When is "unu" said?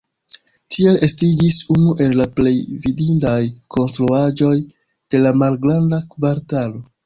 1.73-1.93